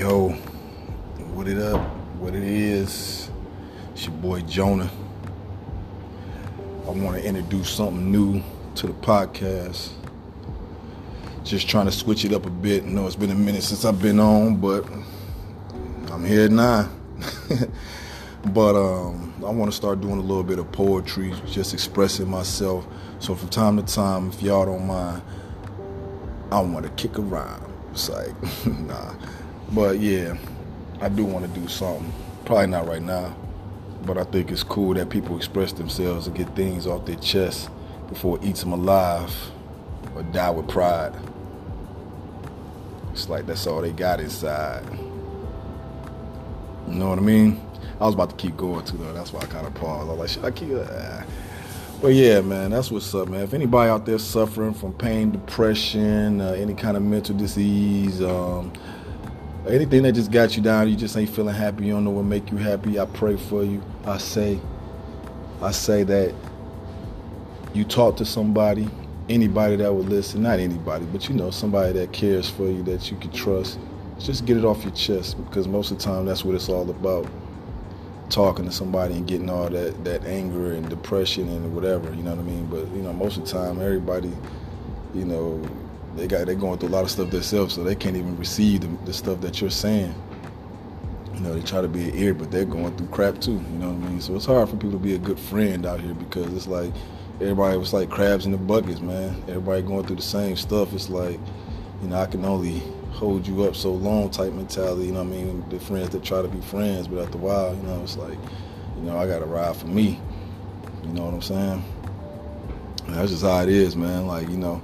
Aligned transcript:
Yo, 0.00 0.30
what 1.34 1.46
it 1.46 1.58
up? 1.58 1.78
What 2.20 2.34
it 2.34 2.42
is? 2.42 3.28
It's 3.92 4.06
your 4.06 4.14
boy 4.14 4.40
Jonah. 4.40 4.90
I 6.86 6.90
want 6.90 7.18
to 7.18 7.22
introduce 7.22 7.68
something 7.68 8.10
new 8.10 8.42
to 8.76 8.86
the 8.86 8.94
podcast. 8.94 9.90
Just 11.44 11.68
trying 11.68 11.84
to 11.84 11.92
switch 11.92 12.24
it 12.24 12.32
up 12.32 12.46
a 12.46 12.50
bit. 12.50 12.84
I 12.84 12.86
know 12.86 13.06
it's 13.06 13.14
been 13.14 13.30
a 13.30 13.34
minute 13.34 13.62
since 13.62 13.84
I've 13.84 14.00
been 14.00 14.18
on, 14.20 14.56
but 14.56 14.88
I'm 16.10 16.24
here 16.24 16.48
now. 16.48 16.88
but 18.46 18.76
um, 18.76 19.34
I 19.46 19.50
want 19.50 19.70
to 19.70 19.76
start 19.76 20.00
doing 20.00 20.16
a 20.16 20.22
little 20.22 20.44
bit 20.44 20.58
of 20.58 20.72
poetry, 20.72 21.34
just 21.44 21.74
expressing 21.74 22.26
myself. 22.26 22.86
So 23.18 23.34
from 23.34 23.50
time 23.50 23.76
to 23.76 23.82
time, 23.82 24.30
if 24.30 24.40
y'all 24.40 24.64
don't 24.64 24.86
mind, 24.86 25.20
I 26.50 26.60
want 26.60 26.86
to 26.86 26.92
kick 26.92 27.18
around. 27.18 27.70
It's 27.92 28.08
like, 28.08 28.66
nah. 28.66 29.14
But 29.72 30.00
yeah, 30.00 30.36
I 31.00 31.08
do 31.08 31.24
want 31.24 31.52
to 31.52 31.60
do 31.60 31.68
something. 31.68 32.12
Probably 32.44 32.66
not 32.66 32.88
right 32.88 33.02
now, 33.02 33.36
but 34.04 34.18
I 34.18 34.24
think 34.24 34.50
it's 34.50 34.62
cool 34.62 34.94
that 34.94 35.10
people 35.10 35.36
express 35.36 35.72
themselves 35.72 36.26
and 36.26 36.36
get 36.36 36.54
things 36.56 36.86
off 36.86 37.06
their 37.06 37.16
chest 37.16 37.70
before 38.08 38.38
it 38.38 38.44
eats 38.44 38.60
them 38.60 38.72
alive 38.72 39.32
or 40.14 40.22
die 40.24 40.50
with 40.50 40.68
pride. 40.68 41.12
It's 43.12 43.28
like 43.28 43.46
that's 43.46 43.66
all 43.66 43.80
they 43.80 43.92
got 43.92 44.20
inside. 44.20 44.84
You 46.88 46.94
know 46.94 47.10
what 47.10 47.18
I 47.18 47.22
mean? 47.22 47.60
I 48.00 48.06
was 48.06 48.14
about 48.14 48.30
to 48.30 48.36
keep 48.36 48.56
going 48.56 48.84
too 48.84 48.96
though. 48.96 49.12
That's 49.12 49.32
why 49.32 49.40
I 49.40 49.46
kind 49.46 49.66
of 49.66 49.74
paused. 49.74 50.08
I 50.08 50.12
was 50.14 50.18
like, 50.18 50.28
should 50.30 50.44
I 50.44 50.50
keep? 50.50 50.74
Uh, 50.74 51.22
but 52.00 52.14
yeah, 52.14 52.40
man, 52.40 52.70
that's 52.70 52.90
what's 52.90 53.14
up, 53.14 53.28
man. 53.28 53.42
If 53.42 53.52
anybody 53.52 53.90
out 53.90 54.06
there 54.06 54.18
suffering 54.18 54.72
from 54.72 54.94
pain, 54.94 55.32
depression, 55.32 56.40
uh, 56.40 56.52
any 56.52 56.74
kind 56.74 56.96
of 56.96 57.02
mental 57.02 57.36
disease, 57.36 58.22
um, 58.22 58.72
anything 59.68 60.02
that 60.04 60.12
just 60.12 60.30
got 60.30 60.56
you 60.56 60.62
down, 60.62 60.88
you 60.88 60.96
just 60.96 61.16
ain't 61.16 61.30
feeling 61.30 61.54
happy, 61.54 61.86
you 61.86 61.92
don't 61.92 62.04
know 62.04 62.10
what 62.10 62.24
make 62.24 62.50
you 62.50 62.56
happy, 62.56 62.98
I 62.98 63.04
pray 63.06 63.36
for 63.36 63.62
you. 63.62 63.82
I 64.04 64.18
say, 64.18 64.60
I 65.62 65.70
say 65.70 66.02
that 66.04 66.34
you 67.74 67.84
talk 67.84 68.16
to 68.16 68.24
somebody, 68.24 68.88
anybody 69.28 69.76
that 69.76 69.92
would 69.92 70.08
listen, 70.08 70.42
not 70.42 70.58
anybody, 70.58 71.04
but 71.06 71.28
you 71.28 71.34
know, 71.34 71.50
somebody 71.50 71.92
that 71.92 72.12
cares 72.12 72.48
for 72.48 72.64
you, 72.64 72.82
that 72.84 73.10
you 73.10 73.16
can 73.18 73.30
trust. 73.32 73.78
Just 74.18 74.44
get 74.44 74.56
it 74.56 74.64
off 74.64 74.82
your 74.82 74.92
chest 74.92 75.42
because 75.44 75.66
most 75.66 75.90
of 75.90 75.98
the 75.98 76.04
time 76.04 76.26
that's 76.26 76.44
what 76.44 76.54
it's 76.54 76.68
all 76.68 76.88
about 76.90 77.26
talking 78.28 78.64
to 78.64 78.70
somebody 78.70 79.14
and 79.14 79.26
getting 79.26 79.50
all 79.50 79.68
that, 79.68 80.04
that 80.04 80.24
anger 80.24 80.72
and 80.72 80.88
depression 80.88 81.48
and 81.48 81.74
whatever, 81.74 82.12
you 82.14 82.22
know 82.22 82.34
what 82.34 82.40
I 82.40 82.42
mean? 82.42 82.66
But, 82.66 82.86
you 82.94 83.02
know, 83.02 83.12
most 83.12 83.38
of 83.38 83.44
the 83.44 83.50
time 83.50 83.80
everybody, 83.80 84.32
you 85.14 85.24
know, 85.24 85.62
they 86.16 86.26
got 86.26 86.46
they're 86.46 86.54
going 86.54 86.78
through 86.78 86.88
a 86.88 86.90
lot 86.90 87.04
of 87.04 87.10
stuff 87.10 87.30
themselves, 87.30 87.74
so 87.74 87.84
they 87.84 87.94
can't 87.94 88.16
even 88.16 88.36
receive 88.36 88.80
the, 88.82 88.88
the 89.04 89.12
stuff 89.12 89.40
that 89.40 89.60
you're 89.60 89.70
saying. 89.70 90.14
You 91.34 91.40
know, 91.40 91.54
they 91.54 91.62
try 91.62 91.80
to 91.80 91.88
be 91.88 92.10
an 92.10 92.18
ear, 92.18 92.34
but 92.34 92.50
they're 92.50 92.64
going 92.64 92.96
through 92.96 93.08
crap 93.08 93.40
too. 93.40 93.52
You 93.52 93.78
know 93.78 93.90
what 93.90 94.06
I 94.06 94.10
mean? 94.10 94.20
So 94.20 94.34
it's 94.36 94.46
hard 94.46 94.68
for 94.68 94.76
people 94.76 94.92
to 94.92 94.98
be 94.98 95.14
a 95.14 95.18
good 95.18 95.38
friend 95.38 95.86
out 95.86 96.00
here 96.00 96.14
because 96.14 96.52
it's 96.52 96.66
like 96.66 96.92
everybody 97.36 97.78
was 97.78 97.92
like 97.92 98.10
crabs 98.10 98.44
in 98.44 98.52
the 98.52 98.58
buckets, 98.58 99.00
man. 99.00 99.42
Everybody 99.48 99.82
going 99.82 100.06
through 100.06 100.16
the 100.16 100.22
same 100.22 100.56
stuff. 100.56 100.92
It's 100.92 101.08
like, 101.08 101.40
you 102.02 102.08
know, 102.08 102.16
I 102.16 102.26
can 102.26 102.44
only 102.44 102.82
hold 103.12 103.46
you 103.46 103.64
up 103.64 103.76
so 103.76 103.92
long 103.92 104.30
type 104.30 104.52
mentality, 104.52 105.06
you 105.06 105.12
know 105.12 105.22
what 105.22 105.34
I 105.34 105.36
mean? 105.36 105.64
The 105.68 105.78
friends 105.78 106.08
that 106.10 106.24
try 106.24 106.40
to 106.40 106.48
be 106.48 106.60
friends, 106.60 107.06
but 107.06 107.22
after 107.22 107.36
a 107.36 107.40
while, 107.40 107.74
you 107.74 107.82
know, 107.82 108.00
it's 108.02 108.16
like, 108.16 108.38
you 108.96 109.02
know, 109.02 109.18
I 109.18 109.26
gotta 109.26 109.44
ride 109.44 109.76
for 109.76 109.86
me. 109.86 110.18
You 111.02 111.10
know 111.10 111.24
what 111.24 111.34
I'm 111.34 111.42
saying? 111.42 111.84
And 113.06 113.14
that's 113.14 113.30
just 113.30 113.42
how 113.42 113.62
it 113.62 113.68
is, 113.68 113.96
man. 113.96 114.26
Like, 114.26 114.48
you 114.48 114.56
know, 114.56 114.80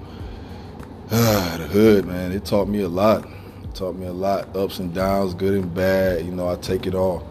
ah, 1.10 1.56
the 1.58 1.66
hood, 1.66 2.06
man, 2.06 2.32
it 2.32 2.44
taught 2.44 2.68
me 2.68 2.80
a 2.80 2.88
lot. 2.88 3.24
It 3.62 3.74
taught 3.74 3.96
me 3.96 4.06
a 4.06 4.12
lot, 4.12 4.54
ups 4.56 4.78
and 4.78 4.94
downs, 4.94 5.34
good 5.34 5.54
and 5.54 5.74
bad. 5.74 6.25
You 6.25 6.32
know, 6.32 6.48
I 6.48 6.56
take 6.56 6.86
it 6.86 6.94
all. 6.94 7.26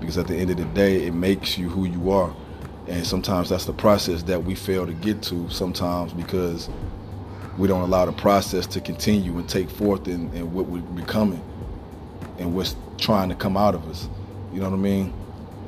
Because 0.00 0.16
at 0.16 0.28
the 0.28 0.36
end 0.36 0.50
of 0.50 0.56
the 0.56 0.64
day, 0.66 1.06
it 1.06 1.12
makes 1.12 1.58
you 1.58 1.68
who 1.68 1.84
you 1.84 2.10
are. 2.10 2.34
And 2.86 3.06
sometimes 3.06 3.50
that's 3.50 3.66
the 3.66 3.72
process 3.72 4.22
that 4.24 4.44
we 4.44 4.54
fail 4.54 4.86
to 4.86 4.94
get 4.94 5.22
to 5.24 5.48
sometimes 5.50 6.12
because 6.12 6.70
we 7.58 7.68
don't 7.68 7.82
allow 7.82 8.06
the 8.06 8.12
process 8.12 8.66
to 8.68 8.80
continue 8.80 9.36
and 9.36 9.48
take 9.48 9.68
forth 9.68 10.08
in, 10.08 10.32
in 10.34 10.52
what 10.54 10.66
we're 10.66 10.80
becoming 10.80 11.42
and 12.38 12.54
what's 12.54 12.76
trying 12.96 13.28
to 13.28 13.34
come 13.34 13.56
out 13.56 13.74
of 13.74 13.86
us. 13.90 14.08
You 14.52 14.60
know 14.60 14.70
what 14.70 14.76
I 14.76 14.80
mean? 14.80 15.12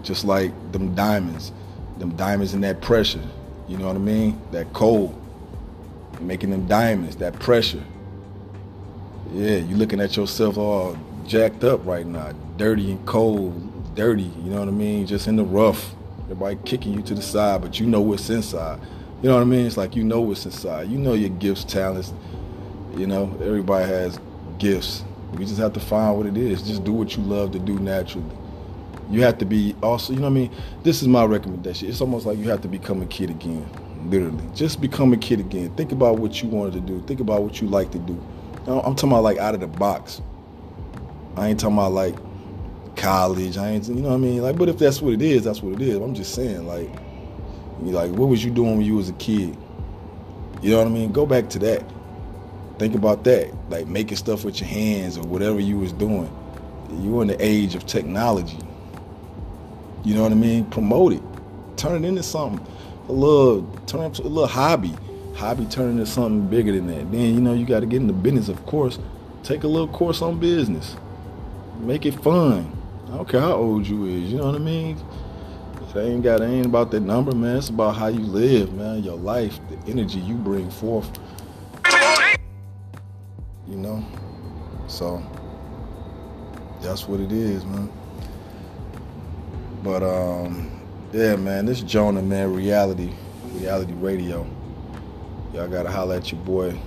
Just 0.02 0.24
like 0.24 0.52
them 0.72 0.94
diamonds, 0.94 1.52
them 1.98 2.16
diamonds 2.16 2.54
in 2.54 2.62
that 2.62 2.80
pressure. 2.80 3.20
You 3.68 3.76
know 3.76 3.88
what 3.88 3.96
I 3.96 4.00
mean? 4.00 4.40
That 4.52 4.72
cold, 4.72 5.19
making 6.20 6.50
them 6.50 6.66
diamonds, 6.66 7.16
that 7.16 7.38
pressure. 7.38 7.82
Yeah, 9.32 9.56
you 9.56 9.76
looking 9.76 10.00
at 10.00 10.16
yourself 10.16 10.58
all 10.58 10.96
jacked 11.26 11.64
up 11.64 11.84
right 11.86 12.06
now, 12.06 12.32
dirty 12.56 12.90
and 12.90 13.06
cold, 13.06 13.94
dirty. 13.94 14.22
You 14.22 14.50
know 14.50 14.58
what 14.58 14.68
I 14.68 14.72
mean? 14.72 15.06
Just 15.06 15.28
in 15.28 15.36
the 15.36 15.44
rough. 15.44 15.94
Everybody 16.24 16.58
kicking 16.64 16.94
you 16.94 17.02
to 17.02 17.14
the 17.14 17.22
side, 17.22 17.60
but 17.62 17.80
you 17.80 17.86
know 17.86 18.00
what's 18.00 18.30
inside. 18.30 18.80
You 19.22 19.28
know 19.28 19.34
what 19.34 19.42
I 19.42 19.44
mean? 19.44 19.66
It's 19.66 19.76
like 19.76 19.96
you 19.96 20.04
know 20.04 20.20
what's 20.20 20.44
inside. 20.44 20.88
You 20.88 20.98
know 20.98 21.14
your 21.14 21.28
gifts, 21.30 21.64
talents. 21.64 22.12
You 22.96 23.06
know, 23.06 23.36
everybody 23.42 23.86
has 23.86 24.18
gifts. 24.58 25.04
We 25.32 25.44
just 25.44 25.58
have 25.58 25.72
to 25.74 25.80
find 25.80 26.16
what 26.16 26.26
it 26.26 26.36
is. 26.36 26.62
Just 26.62 26.84
do 26.84 26.92
what 26.92 27.16
you 27.16 27.22
love 27.22 27.52
to 27.52 27.58
do 27.58 27.78
naturally. 27.78 28.30
You 29.10 29.22
have 29.22 29.38
to 29.38 29.44
be 29.44 29.74
also, 29.82 30.12
you 30.12 30.20
know 30.20 30.26
what 30.26 30.30
I 30.30 30.34
mean? 30.34 30.50
This 30.82 31.02
is 31.02 31.08
my 31.08 31.24
recommendation. 31.24 31.88
It's 31.88 32.00
almost 32.00 32.26
like 32.26 32.38
you 32.38 32.48
have 32.48 32.62
to 32.62 32.68
become 32.68 33.02
a 33.02 33.06
kid 33.06 33.30
again. 33.30 33.68
Literally. 34.06 34.44
Just 34.54 34.80
become 34.80 35.12
a 35.12 35.16
kid 35.16 35.40
again. 35.40 35.74
Think 35.76 35.92
about 35.92 36.18
what 36.18 36.42
you 36.42 36.48
wanted 36.48 36.74
to 36.74 36.80
do. 36.80 37.00
Think 37.06 37.20
about 37.20 37.42
what 37.42 37.60
you 37.60 37.68
like 37.68 37.90
to 37.92 37.98
do. 37.98 38.20
I'm 38.66 38.94
talking 38.94 39.10
about 39.10 39.22
like 39.22 39.38
out 39.38 39.54
of 39.54 39.60
the 39.60 39.66
box. 39.66 40.20
I 41.36 41.48
ain't 41.48 41.60
talking 41.60 41.76
about 41.76 41.92
like 41.92 42.16
college. 42.96 43.56
I 43.56 43.70
ain't, 43.70 43.88
you 43.88 43.94
know 43.96 44.10
what 44.10 44.14
I 44.14 44.18
mean? 44.18 44.42
Like, 44.42 44.56
but 44.56 44.68
if 44.68 44.78
that's 44.78 45.00
what 45.00 45.14
it 45.14 45.22
is, 45.22 45.44
that's 45.44 45.62
what 45.62 45.74
it 45.74 45.82
is. 45.82 45.96
I'm 45.96 46.14
just 46.14 46.34
saying, 46.34 46.66
like, 46.66 46.90
like, 47.80 48.10
what 48.12 48.28
was 48.28 48.44
you 48.44 48.50
doing 48.50 48.78
when 48.78 48.86
you 48.86 48.96
was 48.96 49.08
a 49.08 49.14
kid? 49.14 49.56
You 50.62 50.70
know 50.70 50.78
what 50.78 50.86
I 50.86 50.90
mean? 50.90 51.12
Go 51.12 51.24
back 51.24 51.48
to 51.50 51.58
that. 51.60 51.82
Think 52.78 52.94
about 52.94 53.24
that. 53.24 53.52
Like 53.70 53.86
making 53.86 54.16
stuff 54.16 54.44
with 54.44 54.60
your 54.60 54.68
hands 54.68 55.16
or 55.16 55.22
whatever 55.22 55.60
you 55.60 55.78
was 55.78 55.92
doing. 55.92 56.30
You 56.98 57.12
were 57.12 57.22
in 57.22 57.28
the 57.28 57.36
age 57.38 57.74
of 57.74 57.86
technology. 57.86 58.58
You 60.04 60.14
know 60.14 60.22
what 60.22 60.32
I 60.32 60.36
mean? 60.36 60.64
Promote 60.66 61.14
it. 61.14 61.22
Turn 61.76 62.04
it 62.04 62.08
into 62.08 62.22
something. 62.22 62.66
A 63.10 63.12
little 63.12 63.62
turn 63.86 64.02
into 64.02 64.22
a 64.22 64.28
little 64.28 64.46
hobby. 64.46 64.94
Hobby 65.34 65.64
turn 65.64 65.90
into 65.90 66.06
something 66.06 66.46
bigger 66.46 66.70
than 66.70 66.86
that. 66.86 67.10
Then 67.10 67.34
you 67.34 67.40
know 67.40 67.54
you 67.54 67.66
gotta 67.66 67.84
get 67.86 68.00
into 68.00 68.12
business, 68.12 68.48
of 68.48 68.64
course. 68.66 69.00
Take 69.42 69.64
a 69.64 69.66
little 69.66 69.88
course 69.88 70.22
on 70.22 70.38
business. 70.38 70.96
Make 71.80 72.06
it 72.06 72.12
fun. 72.22 72.70
I 73.08 73.16
don't 73.16 73.28
care 73.28 73.40
how 73.40 73.54
old 73.54 73.84
you 73.84 74.04
is, 74.04 74.30
you 74.30 74.38
know 74.38 74.46
what 74.46 74.54
I 74.54 74.58
mean? 74.58 74.96
It 75.92 75.96
ain't 75.96 76.22
got 76.22 76.40
it 76.40 76.44
ain't 76.44 76.66
about 76.66 76.92
that 76.92 77.00
number, 77.00 77.34
man. 77.34 77.56
It's 77.56 77.68
about 77.68 77.96
how 77.96 78.06
you 78.06 78.20
live, 78.20 78.72
man. 78.74 79.02
Your 79.02 79.16
life, 79.16 79.58
the 79.68 79.90
energy 79.90 80.20
you 80.20 80.36
bring 80.36 80.70
forth. 80.70 81.10
You 83.68 83.76
know? 83.76 84.04
So 84.86 85.20
that's 86.80 87.08
what 87.08 87.18
it 87.18 87.32
is, 87.32 87.64
man. 87.64 87.90
But 89.82 90.04
um 90.04 90.79
yeah, 91.12 91.36
man, 91.36 91.66
this 91.66 91.80
Jonah, 91.82 92.22
man, 92.22 92.54
reality, 92.54 93.12
reality 93.54 93.92
radio. 93.94 94.46
Y'all 95.52 95.68
gotta 95.68 95.90
holler 95.90 96.16
at 96.16 96.30
your 96.30 96.40
boy. 96.42 96.78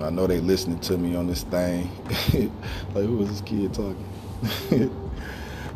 I 0.00 0.10
know 0.10 0.26
they 0.26 0.40
listening 0.40 0.80
to 0.80 0.98
me 0.98 1.14
on 1.14 1.26
this 1.26 1.42
thing. 1.44 1.90
like 2.94 3.04
who 3.04 3.18
was 3.18 3.28
this 3.28 3.40
kid 3.40 3.72
talking? 3.74 4.98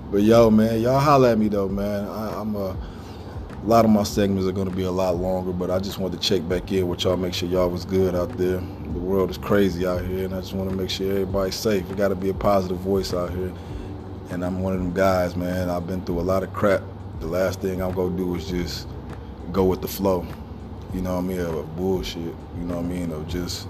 But 0.08 0.22
yo, 0.22 0.50
man, 0.50 0.80
y'all 0.80 1.00
holler 1.00 1.30
at 1.30 1.38
me 1.38 1.48
though, 1.48 1.68
man. 1.68 2.08
I, 2.08 2.40
am 2.40 2.54
a, 2.54 2.68
a 2.68 2.76
lot 3.64 3.84
of 3.84 3.90
my 3.90 4.04
segments 4.04 4.46
are 4.46 4.52
gonna 4.52 4.70
be 4.70 4.84
a 4.84 4.90
lot 4.90 5.16
longer, 5.16 5.52
but 5.52 5.68
I 5.68 5.80
just 5.80 5.98
wanted 5.98 6.22
to 6.22 6.28
check 6.28 6.48
back 6.48 6.70
in 6.70 6.86
with 6.86 7.02
y'all, 7.02 7.16
make 7.16 7.34
sure 7.34 7.48
y'all 7.48 7.68
was 7.68 7.84
good 7.84 8.14
out 8.14 8.36
there. 8.38 8.60
The 8.60 9.00
world 9.00 9.30
is 9.30 9.38
crazy 9.38 9.84
out 9.84 10.04
here, 10.04 10.24
and 10.26 10.32
I 10.32 10.40
just 10.40 10.52
want 10.52 10.70
to 10.70 10.76
make 10.76 10.90
sure 10.90 11.10
everybody's 11.10 11.56
safe. 11.56 11.88
We 11.88 11.96
got 11.96 12.08
to 12.08 12.14
be 12.14 12.28
a 12.28 12.34
positive 12.34 12.76
voice 12.78 13.12
out 13.12 13.30
here, 13.30 13.52
and 14.30 14.44
I'm 14.44 14.60
one 14.60 14.72
of 14.72 14.78
them 14.78 14.92
guys, 14.92 15.36
man. 15.36 15.70
I've 15.70 15.86
been 15.86 16.04
through 16.04 16.20
a 16.20 16.22
lot 16.22 16.42
of 16.42 16.52
crap. 16.52 16.82
The 17.20 17.26
last 17.26 17.60
thing 17.60 17.82
I'm 17.82 17.94
gonna 17.94 18.16
do 18.16 18.34
is 18.34 18.48
just 18.48 18.88
go 19.52 19.64
with 19.64 19.80
the 19.80 19.88
flow. 19.88 20.26
You 20.94 21.02
know 21.02 21.14
what 21.14 21.24
I 21.24 21.28
mean? 21.28 21.40
Of 21.40 21.76
bullshit. 21.76 22.22
You 22.22 22.64
know 22.64 22.76
what 22.76 22.84
I 22.84 22.88
mean? 22.88 23.12
Of 23.12 23.28
just 23.28 23.68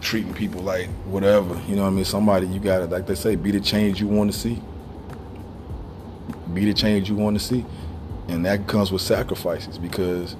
treating 0.00 0.34
people 0.34 0.62
like 0.62 0.88
whatever. 1.06 1.60
You 1.66 1.76
know 1.76 1.82
what 1.82 1.88
I 1.88 1.92
mean? 1.92 2.04
Somebody 2.04 2.46
you 2.46 2.60
gotta, 2.60 2.86
like 2.86 3.06
they 3.06 3.14
say, 3.14 3.36
be 3.36 3.50
the 3.50 3.60
change 3.60 4.00
you 4.00 4.06
want 4.06 4.32
to 4.32 4.38
see 4.38 4.60
be 6.56 6.64
the 6.64 6.74
change 6.74 7.08
you 7.08 7.14
want 7.14 7.38
to 7.38 7.44
see. 7.44 7.64
And 8.28 8.44
that 8.46 8.66
comes 8.66 8.90
with 8.90 9.02
sacrifices 9.02 9.78
because, 9.78 10.34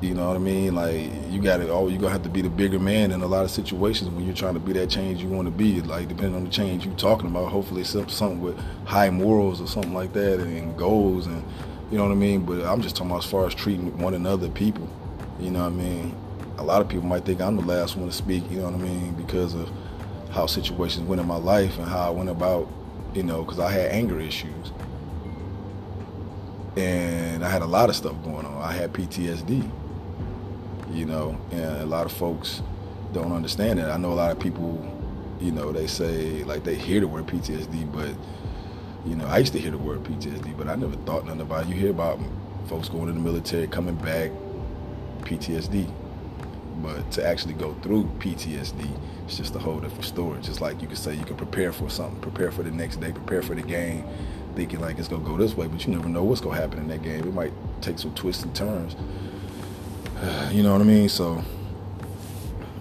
you 0.00 0.14
know 0.14 0.28
what 0.28 0.36
I 0.36 0.40
mean? 0.40 0.74
Like 0.74 1.10
you 1.30 1.40
got 1.40 1.58
to, 1.58 1.68
oh, 1.70 1.88
you're 1.88 2.00
gonna 2.00 2.12
have 2.12 2.22
to 2.24 2.28
be 2.28 2.42
the 2.42 2.50
bigger 2.50 2.78
man 2.78 3.12
in 3.12 3.22
a 3.22 3.26
lot 3.26 3.44
of 3.44 3.50
situations 3.50 4.10
when 4.10 4.26
you're 4.26 4.34
trying 4.34 4.54
to 4.54 4.60
be 4.60 4.72
that 4.74 4.90
change 4.90 5.22
you 5.22 5.28
want 5.28 5.46
to 5.46 5.52
be. 5.52 5.80
Like 5.80 6.08
depending 6.08 6.34
on 6.34 6.44
the 6.44 6.50
change 6.50 6.84
you're 6.84 6.94
talking 6.96 7.28
about, 7.28 7.50
hopefully 7.50 7.82
something 7.84 8.40
with 8.40 8.58
high 8.84 9.10
morals 9.10 9.60
or 9.60 9.66
something 9.66 9.94
like 9.94 10.12
that 10.12 10.40
and 10.40 10.76
goals 10.76 11.26
and, 11.26 11.42
you 11.90 11.96
know 11.96 12.04
what 12.04 12.12
I 12.12 12.16
mean? 12.16 12.44
But 12.44 12.64
I'm 12.66 12.82
just 12.82 12.96
talking 12.96 13.10
about 13.10 13.24
as 13.24 13.30
far 13.30 13.46
as 13.46 13.54
treating 13.54 13.96
one 13.98 14.12
another 14.14 14.50
people. 14.50 14.88
You 15.40 15.50
know 15.50 15.60
what 15.60 15.72
I 15.72 15.76
mean? 15.76 16.16
A 16.58 16.62
lot 16.62 16.80
of 16.82 16.88
people 16.88 17.06
might 17.06 17.24
think 17.24 17.40
I'm 17.40 17.56
the 17.56 17.62
last 17.62 17.96
one 17.96 18.08
to 18.08 18.14
speak. 18.14 18.50
You 18.50 18.58
know 18.58 18.64
what 18.64 18.74
I 18.74 18.78
mean? 18.78 19.14
Because 19.14 19.54
of 19.54 19.70
how 20.30 20.46
situations 20.46 21.08
went 21.08 21.20
in 21.20 21.26
my 21.26 21.36
life 21.36 21.78
and 21.78 21.86
how 21.86 22.00
I 22.00 22.10
went 22.10 22.28
about, 22.28 22.68
you 23.14 23.22
know, 23.22 23.42
because 23.42 23.60
I 23.60 23.70
had 23.70 23.90
anger 23.92 24.20
issues. 24.20 24.72
And 26.76 27.42
I 27.44 27.48
had 27.48 27.62
a 27.62 27.66
lot 27.66 27.88
of 27.88 27.96
stuff 27.96 28.14
going 28.22 28.44
on. 28.44 28.62
I 28.62 28.72
had 28.72 28.92
PTSD, 28.92 29.70
you 30.90 31.04
know, 31.04 31.38
and 31.50 31.82
a 31.82 31.86
lot 31.86 32.06
of 32.06 32.12
folks 32.12 32.62
don't 33.12 33.32
understand 33.32 33.78
it. 33.78 33.84
I 33.84 33.96
know 33.96 34.12
a 34.12 34.14
lot 34.14 34.30
of 34.30 34.38
people, 34.38 34.84
you 35.40 35.52
know, 35.52 35.72
they 35.72 35.86
say, 35.86 36.44
like, 36.44 36.64
they 36.64 36.74
hear 36.74 37.00
the 37.00 37.08
word 37.08 37.26
PTSD, 37.26 37.92
but, 37.92 38.10
you 39.08 39.16
know, 39.16 39.26
I 39.26 39.38
used 39.38 39.52
to 39.52 39.58
hear 39.58 39.70
the 39.70 39.78
word 39.78 40.02
PTSD, 40.04 40.56
but 40.56 40.68
I 40.68 40.76
never 40.76 40.96
thought 40.96 41.24
nothing 41.24 41.40
about 41.40 41.64
it. 41.64 41.68
You 41.68 41.74
hear 41.74 41.90
about 41.90 42.18
folks 42.68 42.88
going 42.88 43.06
to 43.06 43.12
the 43.12 43.20
military, 43.20 43.66
coming 43.66 43.94
back, 43.96 44.30
PTSD. 45.20 45.90
But 46.82 47.10
to 47.12 47.26
actually 47.26 47.54
go 47.54 47.74
through 47.82 48.04
PTSD, 48.18 48.88
it's 49.24 49.36
just 49.38 49.54
a 49.54 49.58
whole 49.58 49.80
different 49.80 50.04
story. 50.04 50.40
Just 50.42 50.60
like 50.60 50.82
you 50.82 50.88
could 50.88 50.98
say 50.98 51.14
you 51.14 51.24
can 51.24 51.36
prepare 51.36 51.72
for 51.72 51.88
something, 51.88 52.20
prepare 52.20 52.52
for 52.52 52.62
the 52.62 52.70
next 52.70 52.96
day, 53.00 53.12
prepare 53.12 53.42
for 53.42 53.54
the 53.54 53.62
game, 53.62 54.04
thinking 54.54 54.80
like 54.80 54.98
it's 54.98 55.08
gonna 55.08 55.24
go 55.24 55.36
this 55.36 55.56
way, 55.56 55.66
but 55.66 55.86
you 55.86 55.94
never 55.94 56.08
know 56.08 56.22
what's 56.22 56.40
gonna 56.40 56.56
happen 56.56 56.78
in 56.78 56.88
that 56.88 57.02
game. 57.02 57.20
It 57.20 57.34
might 57.34 57.52
take 57.80 57.98
some 57.98 58.14
twists 58.14 58.42
and 58.42 58.54
turns. 58.54 58.94
You 60.52 60.62
know 60.62 60.72
what 60.72 60.80
I 60.80 60.84
mean? 60.84 61.08
So, 61.08 61.42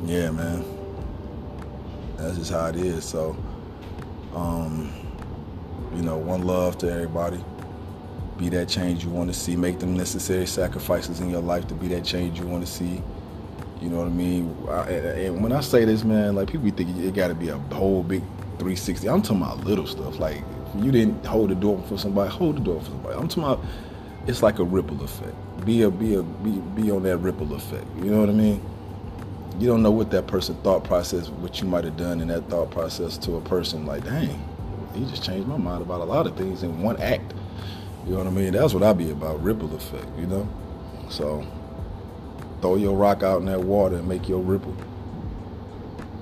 yeah, 0.06 0.32
man. 0.32 0.64
That's 2.18 2.38
just 2.38 2.52
how 2.52 2.68
it 2.68 2.78
is. 2.78 3.04
So, 3.04 3.36
um, 4.34 4.94
you 5.96 6.02
know, 6.02 6.18
one 6.18 6.44
love 6.44 6.78
to 6.80 6.92
everybody. 6.92 7.44
Be 8.38 8.50
that 8.50 8.70
change 8.70 9.04
you 9.04 9.10
want 9.10 9.34
to 9.34 9.38
see. 9.38 9.56
Make 9.56 9.80
the 9.80 9.86
necessary 9.86 10.46
sacrifices 10.46 11.20
in 11.20 11.30
your 11.30 11.42
life 11.42 11.68
to 11.68 11.74
be 11.74 11.88
that 11.90 12.06
change 12.06 12.40
you 12.40 12.46
want 12.46 12.66
to 12.66 12.72
see. 12.72 13.02
You 13.81 13.90
know 13.90 13.98
what 13.98 14.08
I 14.08 14.12
mean? 14.12 14.56
I, 14.70 14.81
and 15.26 15.44
when 15.44 15.52
I 15.52 15.62
say 15.62 15.86
this, 15.86 16.04
man, 16.04 16.36
like 16.36 16.48
people 16.50 16.66
be 16.66 16.72
thinking 16.72 17.04
it 17.04 17.14
got 17.14 17.28
to 17.28 17.36
be 17.36 17.50
a 17.50 17.58
whole 17.58 18.04
big 18.04 18.22
360. 18.60 19.10
I'm 19.10 19.22
talking 19.22 19.42
about 19.42 19.66
little 19.66 19.88
stuff. 19.88 20.20
Like 20.20 20.42
you 20.78 20.92
didn't 20.92 21.26
hold 21.26 21.50
the 21.50 21.56
door 21.56 21.84
for 21.88 21.98
somebody, 21.98 22.30
hold 22.30 22.58
the 22.58 22.62
door 22.62 22.80
for 22.81 22.88
somebody. 22.88 23.16
I'm 23.16 23.28
talking 23.28 23.44
about 23.44 23.66
it's 24.27 24.42
like 24.42 24.60
a 24.60 24.63
ripple 24.63 25.04
effect. 25.04 25.36
Be 25.66 25.83
a 25.83 25.89
be 25.89 26.16
a 26.16 26.24
be 26.24 26.51
be 26.51 26.92
on 26.92 27.04
that 27.04 27.18
ripple 27.18 27.54
effect. 27.54 27.86
You 27.98 28.12
know 28.12 28.19
what 28.19 28.30
I 28.30 28.33
mean? 28.33 28.63
You 29.60 29.68
don't 29.68 29.81
know 29.81 29.92
what 29.92 30.12
that 30.12 30.27
person 30.27 30.56
thought 30.63 30.83
process, 30.83 31.30
what 31.30 31.62
you 31.62 31.68
might 31.68 31.86
have 31.86 31.95
done 31.95 32.19
in 32.19 32.27
that 32.27 32.50
thought 32.50 32.72
process 32.72 33.18
to 33.19 33.38
a 33.38 33.42
person. 33.42 33.86
Like, 33.86 34.04
dang, 34.04 34.44
he 34.94 35.06
just 35.06 35.24
changed 35.24 35.48
my 35.48 35.57
mind 35.57 35.81
about 35.81 36.01
a 36.01 36.04
lot 36.04 36.27
of 36.27 36.36
things 36.36 36.63
in 36.63 36.81
one 36.81 37.01
act. 37.01 37.33
You 38.06 38.12
know 38.12 38.18
what 38.18 38.27
I 38.27 38.31
mean? 38.31 38.54
That's 38.54 38.74
what 38.74 38.83
I 38.83 38.94
be 38.94 39.12
about, 39.12 39.42
ripple 39.42 39.74
effect. 39.75 40.07
You 40.18 40.28
know, 40.28 40.50
so 41.10 41.45
throw 42.62 42.75
your 42.75 42.95
rock 42.95 43.24
out 43.24 43.39
in 43.39 43.45
that 43.45 43.62
water 43.62 43.95
and 43.95 44.07
make 44.07 44.28
your 44.28 44.42
ripple. 44.42 44.75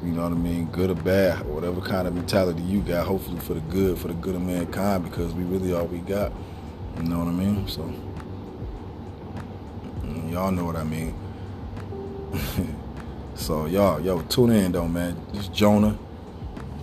You 0.04 0.12
know 0.12 0.24
what 0.24 0.34
I 0.34 0.36
mean? 0.36 0.66
Good 0.68 0.90
or 0.90 0.96
bad, 0.96 1.46
whatever 1.46 1.82
kind 1.82 2.08
of 2.08 2.14
mentality 2.14 2.62
you 2.62 2.82
got, 2.82 3.08
hopefully 3.08 3.40
for 3.40 3.54
the 3.54 3.62
good, 3.62 3.98
for 3.98 4.10
the 4.10 4.14
good 4.14 4.36
of 4.36 4.42
mankind, 4.42 5.04
because 5.06 5.34
we 5.34 5.44
really 5.44 5.74
all 5.74 5.86
we 5.86 6.00
got. 6.00 6.32
You 6.98 7.04
know 7.04 7.20
what 7.20 7.28
I 7.28 7.32
mean? 7.32 7.68
So, 7.68 7.94
y'all 10.30 10.52
know 10.52 10.66
what 10.66 10.76
I 10.76 10.84
mean. 10.84 11.16
so, 13.36 13.66
y'all, 13.66 14.00
yo, 14.00 14.22
tune 14.24 14.52
in 14.52 14.72
though, 14.72 14.88
man. 14.88 15.18
This 15.34 15.48
Jonah 15.48 15.98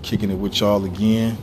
kicking 0.03 0.31
it 0.31 0.35
with 0.35 0.61
y'all 0.61 0.85
again. 0.85 1.37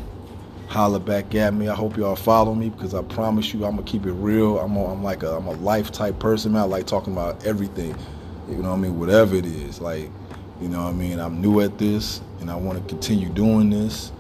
Holler 0.68 1.00
back 1.00 1.34
at 1.36 1.54
me. 1.54 1.70
I 1.70 1.76
hope 1.76 1.96
y'all 1.96 2.16
follow 2.16 2.54
me 2.54 2.70
because 2.70 2.94
I 2.94 3.02
promise 3.02 3.54
you, 3.54 3.64
I'm 3.64 3.78
gonna 3.78 3.84
keep 3.84 4.06
it 4.06 4.12
real. 4.12 4.60
I'm, 4.60 4.76
a, 4.76 4.86
I'm 4.92 5.04
like 5.04 5.24
a, 5.24 5.38
I'm 5.38 5.48
a 5.48 5.54
life 5.54 5.92
type 5.92 6.20
person, 6.20 6.52
man. 6.52 6.64
I 6.64 6.66
like 6.66 6.86
talking 6.86 7.14
about 7.14 7.46
everything. 7.46 7.96
You 8.50 8.58
know 8.58 8.70
what 8.70 8.78
I 8.78 8.82
mean? 8.82 9.00
Whatever 9.00 9.36
it 9.36 9.46
is, 9.46 9.80
like, 9.80 10.10
you 10.62 10.68
know 10.68 10.84
what 10.84 10.90
I 10.90 10.94
mean. 10.94 11.20
I'm 11.20 11.42
new 11.42 11.62
at 11.62 11.78
this, 11.78 12.22
and 12.42 12.52
I 12.52 12.56
want 12.56 12.82
to 12.82 12.90
continue 12.90 13.30
doing 13.30 13.70
this. 13.70 14.12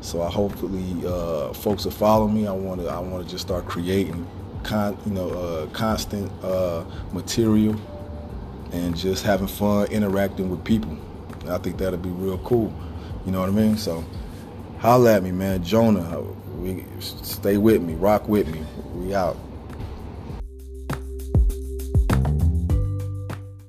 So 0.00 0.22
I 0.22 0.30
hopefully 0.30 1.06
uh, 1.06 1.52
folks 1.52 1.84
will 1.84 1.92
follow 1.92 2.28
me. 2.28 2.46
I 2.46 2.52
want 2.52 2.80
to 2.80 2.88
I 2.88 3.00
want 3.00 3.24
to 3.24 3.30
just 3.30 3.46
start 3.46 3.66
creating, 3.66 4.26
con, 4.62 4.96
you 5.06 5.12
know, 5.12 5.30
uh, 5.30 5.66
constant 5.68 6.30
uh, 6.44 6.84
material, 7.12 7.76
and 8.72 8.96
just 8.96 9.24
having 9.24 9.48
fun 9.48 9.86
interacting 9.88 10.50
with 10.50 10.64
people. 10.64 10.96
And 11.40 11.50
I 11.50 11.58
think 11.58 11.78
that'll 11.78 11.98
be 11.98 12.10
real 12.10 12.38
cool. 12.38 12.72
You 13.24 13.32
know 13.32 13.40
what 13.40 13.48
I 13.48 13.52
mean? 13.52 13.76
So 13.76 14.04
holla 14.78 15.16
at 15.16 15.22
me, 15.22 15.32
man. 15.32 15.64
Jonah, 15.64 16.20
we 16.58 16.84
stay 17.00 17.56
with 17.56 17.82
me, 17.82 17.94
rock 17.94 18.28
with 18.28 18.48
me. 18.48 18.62
We 18.94 19.14
out. 19.14 19.36